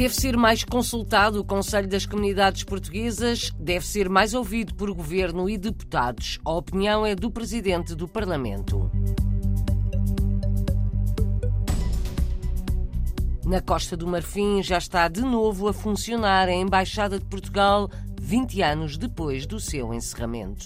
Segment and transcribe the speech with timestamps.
[0.00, 5.46] Deve ser mais consultado o Conselho das Comunidades Portuguesas, deve ser mais ouvido por governo
[5.46, 6.38] e deputados.
[6.42, 8.90] A opinião é do Presidente do Parlamento.
[13.44, 18.62] Na Costa do Marfim já está de novo a funcionar a Embaixada de Portugal, 20
[18.62, 20.64] anos depois do seu encerramento.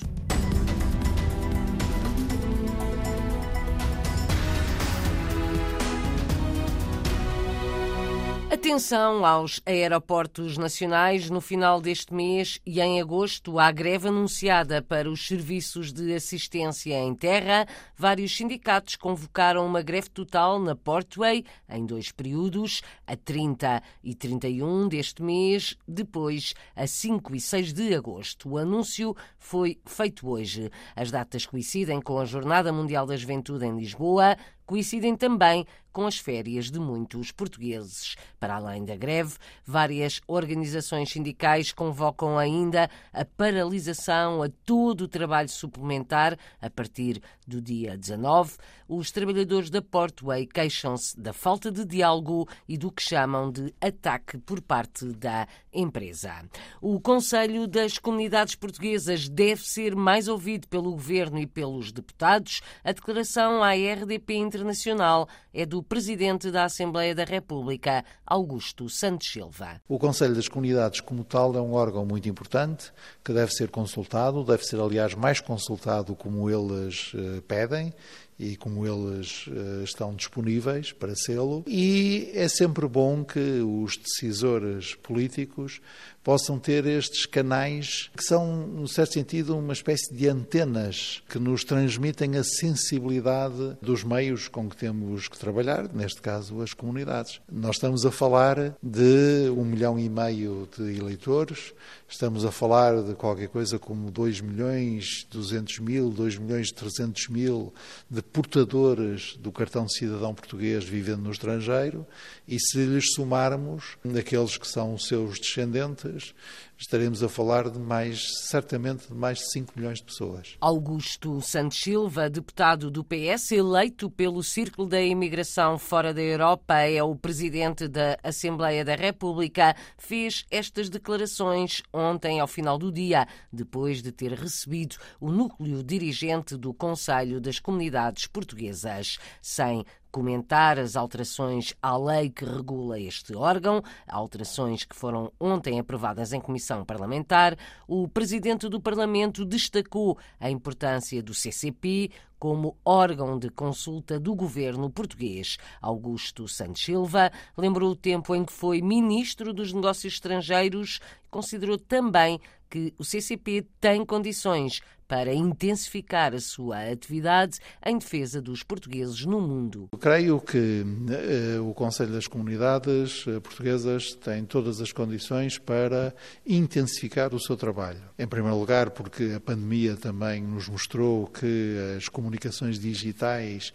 [8.65, 11.29] Atenção aos aeroportos nacionais.
[11.29, 16.95] No final deste mês e em agosto, há greve anunciada para os serviços de assistência
[16.95, 17.67] em terra.
[17.95, 24.89] Vários sindicatos convocaram uma greve total na Portway em dois períodos, a 30 e 31
[24.89, 28.49] deste mês, depois a 5 e 6 de agosto.
[28.49, 30.71] O anúncio foi feito hoje.
[30.97, 36.19] As datas coincidem com a Jornada Mundial da Juventude em Lisboa, coincidem também com as
[36.19, 38.17] férias de muitos portugueses.
[38.41, 45.49] Para além da greve, várias organizações sindicais convocam ainda a paralisação a todo o trabalho
[45.49, 48.57] suplementar a partir do dia 19.
[48.89, 54.37] Os trabalhadores da Portway queixam-se da falta de diálogo e do que chamam de ataque
[54.39, 56.45] por parte da empresa.
[56.83, 62.61] O Conselho das Comunidades Portuguesas deve ser mais ouvido pelo governo e pelos deputados.
[62.83, 69.81] A declaração à RDP Internacional é do presidente da Assembleia da República, Augusto Santos Silva.
[69.89, 72.93] O Conselho das Comunidades, como tal, é um órgão muito importante
[73.25, 77.93] que deve ser consultado, deve ser, aliás, mais consultado como eles eh, pedem
[78.39, 81.65] e como eles uh, estão disponíveis para sê-lo.
[81.67, 85.81] E é sempre bom que os decisores políticos
[86.25, 91.65] possam ter estes canais que são, no certo sentido, uma espécie de antenas que nos
[91.65, 97.41] transmitem a sensibilidade dos meios com que temos que trabalhar, neste caso as comunidades.
[97.53, 101.75] Nós estamos a falar de um milhão e meio de eleitores,
[102.09, 107.75] estamos a falar de qualquer coisa como 2 milhões 200 mil, 2 milhões 300 mil
[108.11, 112.07] de portadores do cartão de cidadão português vivendo no estrangeiro
[112.47, 116.35] e se lhes somarmos aqueles que são seus descendentes,
[116.77, 120.57] estaremos a falar de mais, certamente, de mais de 5 milhões de pessoas.
[120.61, 127.03] Augusto Santos Silva, deputado do PS, eleito pelo Círculo da Imigração fora da Europa, é
[127.03, 134.03] o presidente da Assembleia da República, fez estas declarações ontem ao final do dia, depois
[134.03, 139.19] de ter recebido o núcleo dirigente do Conselho das Comunidades Portuguesas.
[139.41, 146.33] Sem comentar as alterações à lei que regula este órgão, alterações que foram ontem aprovadas
[146.33, 147.59] em comissão parlamentar.
[147.89, 154.89] O presidente do Parlamento destacou a importância do CCP como órgão de consulta do governo
[154.89, 155.57] português.
[155.83, 161.77] Augusto Santos Silva lembrou o tempo em que foi ministro dos Negócios Estrangeiros e considerou
[161.77, 162.39] também
[162.71, 169.41] que o CCP tem condições para intensificar a sua atividade em defesa dos portugueses no
[169.41, 169.89] mundo.
[170.01, 176.15] Creio que eh, o Conselho das Comunidades eh, Portuguesas tem todas as condições para
[176.47, 178.03] intensificar o seu trabalho.
[178.19, 183.73] Em primeiro lugar, porque a pandemia também nos mostrou que as comunicações digitais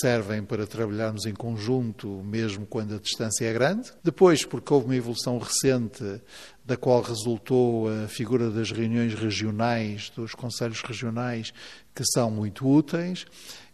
[0.00, 3.90] servem para trabalharmos em conjunto, mesmo quando a distância é grande.
[4.02, 6.20] Depois, porque houve uma evolução recente
[6.64, 11.52] da qual resultou a figura das reuniões regionais, dos conselhos regionais,
[11.94, 13.26] que são muito úteis.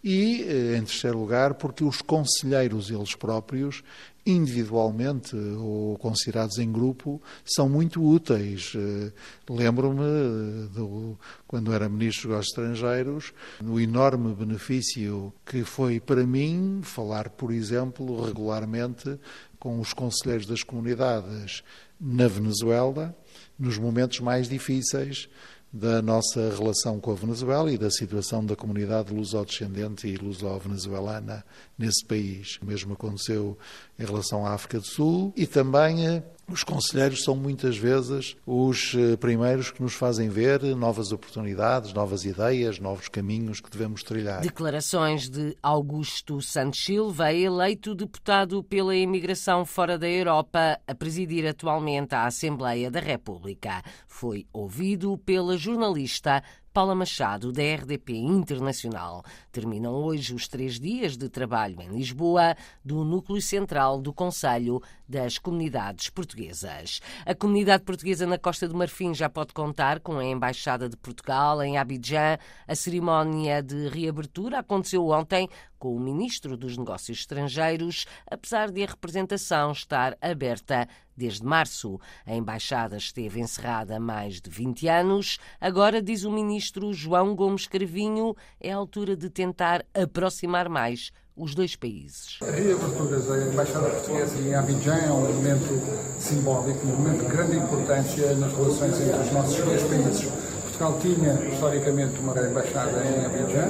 [0.03, 3.82] E, eh, em terceiro lugar, porque os conselheiros eles próprios
[4.28, 8.72] individualmente ou considerados em grupo, são muito úteis.
[8.76, 9.10] Eh,
[9.49, 11.16] lembro-me, eh,
[11.47, 13.32] quando era Ministro dos Estrangeiros,
[13.62, 19.19] no enorme benefício que foi para mim falar, por exemplo, regularmente
[19.59, 21.65] com os conselheiros das comunidades
[21.99, 23.16] na Venezuela,
[23.59, 25.29] nos momentos mais difíceis
[25.73, 31.44] da nossa relação com a Venezuela e da situação da comunidade luso-descendente e luso-venezuelana
[31.76, 32.59] nesse país.
[32.62, 33.59] O mesmo aconteceu
[33.99, 38.95] em relação à África do Sul e também eh, os conselheiros são muitas vezes os
[38.95, 44.41] eh, primeiros que nos fazem ver novas oportunidades, novas ideias, novos caminhos que devemos trilhar.
[44.41, 52.15] Declarações de Augusto Santos Silva, eleito deputado pela imigração fora da Europa, a presidir atualmente
[52.15, 53.83] a Assembleia da República.
[54.06, 56.43] Foi ouvido pela jornalista
[56.79, 59.25] Paula Machado, da RDP Internacional.
[59.51, 62.55] Terminam hoje os três dias de trabalho em Lisboa
[62.85, 67.00] do Núcleo Central do Conselho das Comunidades Portuguesas.
[67.25, 71.62] A comunidade portuguesa na Costa do Marfim já pode contar com a Embaixada de Portugal
[71.62, 72.37] em Abidjan.
[72.66, 78.87] A cerimónia de reabertura aconteceu ontem com o ministro dos Negócios Estrangeiros, apesar de a
[78.87, 82.00] representação estar aberta desde março.
[82.26, 85.38] A embaixada esteve encerrada há mais de 20 anos.
[85.60, 91.55] Agora, diz o ministro João Gomes Carvinho, é a altura de tentar aproximar mais os
[91.55, 92.38] dois países.
[92.43, 95.81] A reabertura da Embaixada Portuguesa em Abidjan é um momento
[96.19, 100.29] simbólico, um momento de grande importância nas relações entre os nossos dois países.
[100.62, 103.69] Portugal tinha historicamente uma embaixada em Abidjan,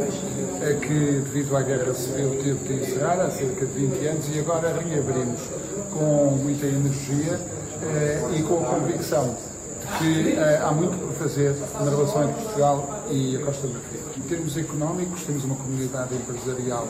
[0.63, 4.39] eh, que devido à guerra civil teve de encerrar há cerca de 20 anos e
[4.39, 5.41] agora reabrimos
[5.91, 7.39] com muita energia
[7.83, 9.37] eh, e com a convicção
[9.97, 14.21] que uh, há muito por fazer na relação entre Portugal e a Costa do Marfim.
[14.21, 16.87] Em termos económicos, temos uma comunidade empresarial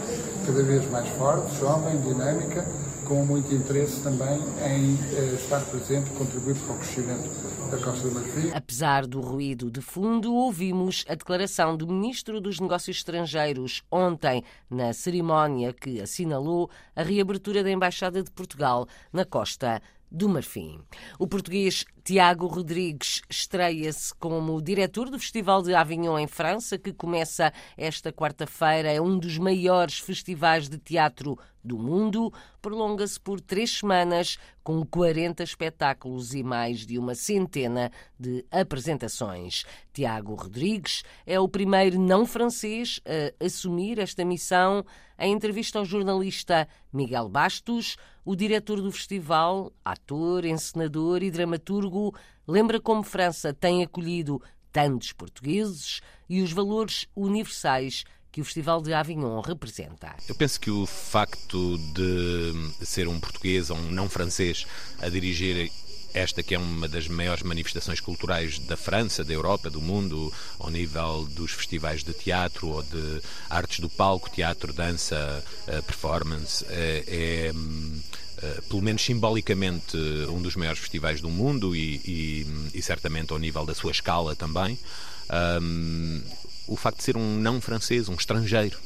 [0.47, 2.67] cada vez mais forte, jovem, dinâmica,
[3.07, 8.07] com muito interesse também em uh, estar presente e contribuir para o crescimento da Costa
[8.07, 8.51] do Marfim.
[8.53, 14.93] Apesar do ruído de fundo, ouvimos a declaração do Ministro dos Negócios Estrangeiros ontem, na
[14.93, 19.81] cerimónia que assinalou a reabertura da Embaixada de Portugal na Costa
[20.11, 20.81] do Marfim.
[21.19, 27.53] O português Tiago Rodrigues estreia-se como diretor do Festival de Avignon em França, que começa
[27.77, 28.91] esta quarta-feira.
[28.91, 32.33] É um dos maiores festivais de teatro do mundo.
[32.63, 39.65] Prolonga-se por três semanas, com 40 espetáculos e mais de uma centena de apresentações.
[39.93, 44.83] Tiago Rodrigues é o primeiro não francês a assumir esta missão.
[45.19, 51.98] Em entrevista ao jornalista Miguel Bastos, o diretor do festival, ator, encenador e dramaturgo,
[52.47, 54.43] lembra como França tem acolhido
[54.73, 60.15] tantos portugueses e os valores universais que o Festival de Avignon representa.
[60.29, 64.67] Eu penso que o facto de ser um português ou um não francês
[65.01, 65.71] a dirigir
[66.15, 70.71] esta que é uma das maiores manifestações culturais da França, da Europa, do mundo, ao
[70.71, 77.05] nível dos festivais de teatro ou de artes do palco, teatro, dança, eh, performance, é,
[77.07, 77.53] é
[78.39, 79.97] Uh, pelo menos simbolicamente,
[80.29, 84.37] um dos maiores festivais do mundo e, e, e certamente ao nível da sua escala
[84.37, 84.79] também.
[85.61, 86.23] Um,
[86.69, 88.79] o facto de ser um não francês, um estrangeiro,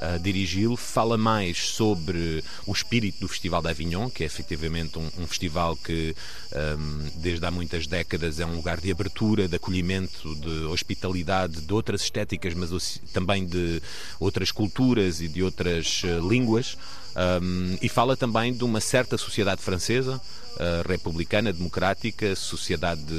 [0.00, 5.08] a dirigi-lo, fala mais sobre o espírito do Festival de Avignon, que é efetivamente um,
[5.18, 6.14] um festival que
[6.52, 11.72] um, desde há muitas décadas é um lugar de abertura, de acolhimento, de hospitalidade, de
[11.72, 13.82] outras estéticas, mas também de
[14.20, 16.76] outras culturas e de outras uh, línguas.
[17.16, 20.20] Um, e fala também de uma certa sociedade francesa,
[20.56, 23.14] uh, republicana, democrática, sociedade de,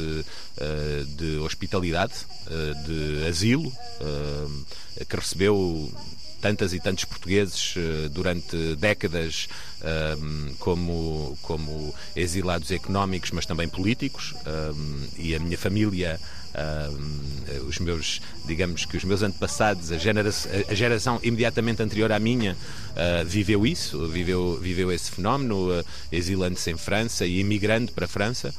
[0.61, 2.13] uh, de hospitalidade,
[2.45, 3.71] uh, de asilo,
[5.07, 5.91] que recebeu
[6.41, 9.47] tantas e tantos portugueses uh, durante décadas
[9.83, 14.33] um, como, como exilados económicos, mas também políticos,
[14.75, 16.19] um, e a minha família.
[16.57, 20.31] Um, os meus, digamos que os meus antepassados, a, genera
[20.67, 26.71] a geração imediatamente anterior à minha, uh, viveu isso, viveu, viveu esse fenómeno, uh, exilando-se
[26.71, 28.55] em França e emigrando para a França,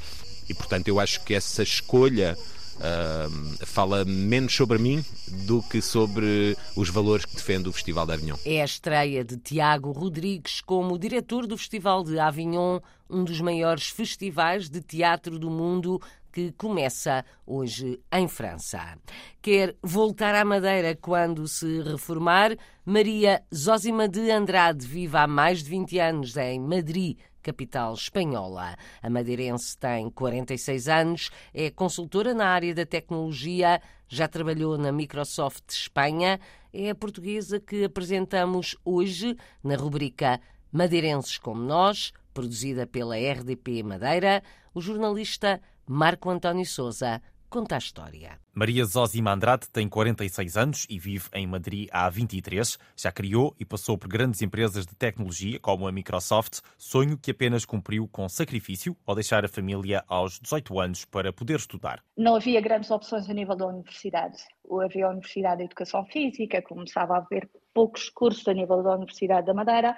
[0.49, 2.39] e portanto eu acho que essa escolha
[2.79, 5.05] Uh, fala menos sobre mim
[5.47, 8.37] do que sobre os valores que defende o Festival de Avignon.
[8.45, 12.79] É a estreia de Tiago Rodrigues como diretor do Festival de Avignon,
[13.11, 16.01] um dos maiores festivais de teatro do mundo
[16.33, 18.97] que começa hoje em França.
[19.43, 22.57] Quer voltar à Madeira quando se reformar?
[22.85, 28.77] Maria Zósima de Andrade vive há mais de 20 anos em Madrid capital espanhola.
[29.03, 35.71] A madeirense tem 46 anos, é consultora na área da tecnologia, já trabalhou na Microsoft
[35.71, 36.41] Espanha,
[36.73, 40.41] é a portuguesa que apresentamos hoje na rubrica
[40.71, 44.43] Madeirenses como Nós, produzida pela RDP Madeira,
[44.75, 48.39] o jornalista Marco António Souza conta a história.
[48.55, 52.79] Maria Zózima Andrade tem 46 anos e vive em Madrid há 23.
[52.97, 57.65] Já criou e passou por grandes empresas de tecnologia, como a Microsoft, sonho que apenas
[57.65, 62.03] cumpriu com sacrifício ao deixar a família aos 18 anos para poder estudar.
[62.17, 64.37] Não havia grandes opções a nível da universidade.
[64.85, 69.47] Havia a Universidade de Educação Física, começava a haver poucos cursos a nível da Universidade
[69.47, 69.97] da Madeira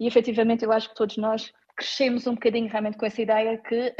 [0.00, 3.94] e efetivamente eu acho que todos nós crescemos um bocadinho realmente com essa ideia que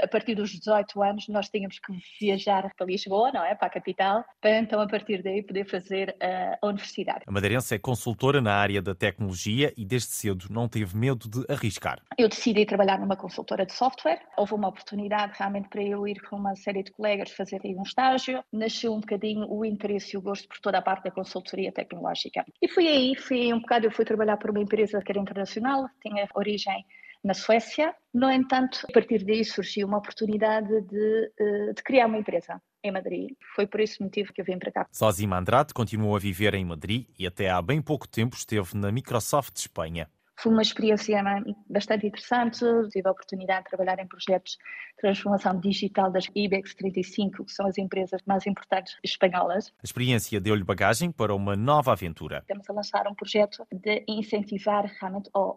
[0.00, 3.56] a, partir dos 18 anos nós tínhamos que viajar para Lisboa, não é?
[3.56, 7.24] Para a capital, para então a partir daí poder fazer a, a universidade.
[7.26, 11.52] A madeirense é consultora na área da tecnologia e desde cedo não teve medo de
[11.52, 12.00] arriscar.
[12.16, 14.20] Eu decidi trabalhar numa consultora de software.
[14.36, 17.82] Houve uma oportunidade realmente para eu ir com uma série de colegas fazer aí um
[17.82, 18.44] estágio.
[18.52, 22.44] Nasceu um bocadinho o interesse e o gosto por toda a parte da consultoria tecnológica.
[22.62, 25.88] E fui aí, fui um bocado, eu fui trabalhar para uma empresa que era internacional,
[26.00, 26.84] tinha origem
[27.24, 27.94] na Suécia.
[28.12, 32.92] No entanto, a partir daí surgiu uma oportunidade de, eh, de criar uma empresa em
[32.92, 33.30] Madrid.
[33.56, 34.86] Foi por esse motivo que eu vim para cá.
[34.92, 38.92] Sósima Andrade continuou a viver em Madrid e até há bem pouco tempo esteve na
[38.92, 40.08] Microsoft Espanha.
[40.36, 41.22] Foi uma experiência
[41.70, 42.58] bastante interessante.
[42.90, 47.66] Tive a oportunidade de trabalhar em projetos de transformação digital das IBEX 35, que são
[47.66, 49.68] as empresas mais importantes espanholas.
[49.68, 52.38] A experiência deu-lhe bagagem para uma nova aventura.
[52.38, 55.56] Estamos a lançar um projeto de incentivar realmente o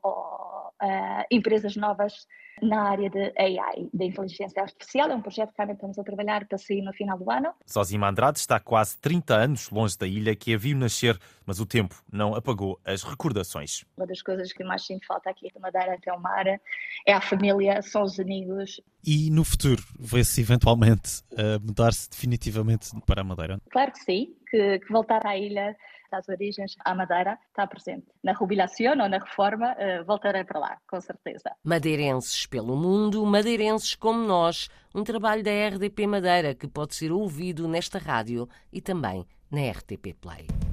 [0.82, 2.28] uh, empresas novas
[2.62, 5.10] na área de AI, da inteligência artificial.
[5.10, 7.54] É um projeto que realmente estamos a trabalhar para sair no final do ano.
[7.66, 11.66] Sosima Andrade está quase 30 anos longe da ilha que a viu nascer, mas o
[11.66, 13.84] tempo não apagou as recordações.
[13.96, 17.22] Uma das coisas que mais sinto falta aqui de Madeira até o mar é a
[17.22, 18.82] família, são os amigos.
[19.06, 23.60] E no futuro, vê-se eventualmente uh, mudar-se definitivamente para a Madeira?
[23.70, 25.76] Claro que sim, que, que voltar à ilha
[26.12, 28.08] das origens à Madeira está presente.
[28.24, 31.52] Na jubilação ou na reforma, uh, voltarei para lá, com certeza.
[31.64, 37.68] Madeirenses pelo mundo, madeirenses como nós, um trabalho da RDP Madeira que pode ser ouvido
[37.68, 40.67] nesta rádio e também na RTP Play.